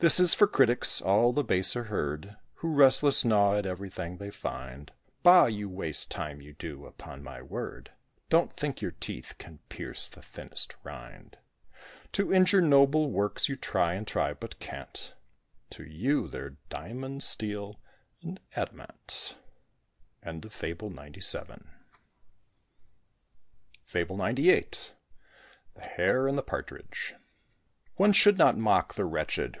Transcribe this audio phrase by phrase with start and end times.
[0.00, 2.36] This is for critics all the baser herd.
[2.58, 4.92] Who, restless, gnaw at everything they find.
[5.24, 5.46] Bah!
[5.46, 7.90] you waste time, you do, upon my word;
[8.30, 11.36] Don't think your teeth can pierce the thinnest rind:
[12.12, 15.14] To injure noble works you try, and try, but can't,
[15.70, 17.80] To you they're diamond, steel,
[18.22, 19.34] and adamant.
[20.22, 21.54] FABLE XCVIII.
[25.74, 27.14] THE HARE THE PARTRIDGE.
[27.96, 29.56] One should not mock the wretched.